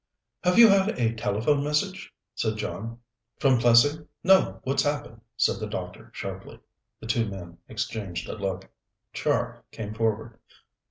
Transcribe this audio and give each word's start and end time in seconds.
"Have 0.43 0.57
you 0.57 0.67
had 0.67 0.97
a 0.99 1.13
telephone 1.13 1.63
message?" 1.63 2.11
said 2.33 2.57
John. 2.57 2.99
"From 3.37 3.59
Plessing? 3.59 4.07
No. 4.23 4.59
What's 4.63 4.81
happened?" 4.81 5.21
said 5.37 5.59
the 5.59 5.67
doctor 5.69 6.09
sharply. 6.11 6.57
The 6.99 7.05
two 7.05 7.29
men 7.29 7.59
exchanged 7.69 8.27
a 8.27 8.33
look. 8.35 8.67
Char 9.13 9.63
came 9.69 9.93
forward. 9.93 10.39